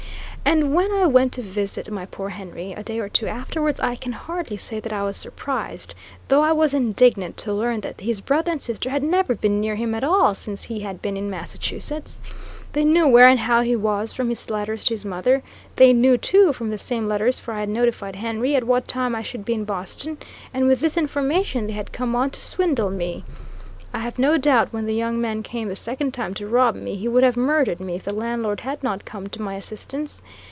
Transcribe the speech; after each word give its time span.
And 0.43 0.73
when 0.75 0.91
I 0.91 1.05
went 1.05 1.31
to 1.33 1.41
visit 1.41 1.89
my 1.91 2.05
poor 2.07 2.29
Henry 2.29 2.73
a 2.73 2.83
day 2.83 2.99
or 2.99 3.07
two 3.07 3.27
afterwards, 3.27 3.79
I 3.79 3.95
can 3.95 4.11
hardly 4.11 4.57
say 4.57 4.79
that 4.81 4.91
I 4.91 5.03
was 5.03 5.15
surprised, 5.15 5.93
though 6.27 6.41
I 6.41 6.51
was 6.51 6.73
indignant 6.73 7.37
to 7.37 7.53
learn 7.53 7.81
that 7.81 8.01
his 8.01 8.19
brother 8.21 8.51
and 8.51 8.61
sister 8.61 8.89
had 8.89 9.03
never 9.03 9.33
been 9.35 9.61
near 9.61 9.75
him 9.75 9.93
at 9.95 10.03
all 10.03 10.33
since 10.33 10.63
he 10.63 10.79
had 10.81 10.99
been 11.01 11.15
in 11.15 11.29
Massachusetts. 11.29 12.19
They 12.73 12.83
knew 12.83 13.07
where 13.07 13.29
and 13.29 13.39
how 13.41 13.61
he 13.61 13.75
was 13.77 14.11
from 14.11 14.29
his 14.29 14.49
letter's 14.49 14.83
to 14.85 14.95
his 14.95 15.05
mother; 15.05 15.41
they 15.77 15.93
knew, 15.93 16.17
too, 16.17 16.51
from 16.53 16.69
the 16.71 16.77
same 16.77 17.07
letters 17.07 17.37
for 17.39 17.53
I 17.53 17.59
had 17.61 17.69
notified 17.69 18.15
Henry 18.17 18.55
at 18.55 18.65
what 18.65 18.87
time 18.89 19.15
I 19.15 19.23
would 19.31 19.45
be 19.45 19.53
in 19.53 19.63
Boston, 19.63 20.17
and 20.53 20.67
with 20.67 20.79
this 20.81 20.97
information 20.97 21.67
they 21.67 21.73
had 21.73 21.93
come 21.93 22.13
on 22.15 22.31
to 22.31 22.41
swindle 22.41 22.89
me. 22.89 23.23
I 23.93 23.99
have 23.99 24.17
no 24.17 24.37
doubt, 24.37 24.71
when 24.71 24.85
the 24.85 24.93
young 24.95 25.19
man 25.19 25.43
came 25.43 25.67
the 25.67 25.75
second 25.75 26.13
time 26.13 26.33
to 26.35 26.47
rob 26.47 26.75
me, 26.75 26.95
he 26.95 27.09
would 27.09 27.23
have 27.23 27.35
murdered 27.35 27.81
me, 27.81 27.95
if 27.95 28.03
the 28.05 28.13
landlord 28.13 28.61
had 28.61 28.81
not 28.81 29.03
come 29.03 29.27
to 29.27 29.41
my 29.41 29.55
assistance. 29.55 30.21